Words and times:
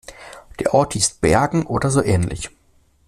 Der 0.57 0.73
Ort 0.73 0.93
hieß 0.93 1.19
Bergen 1.19 1.63
oder 1.67 1.91
so 1.91 2.01
ähnlich. 2.01 2.49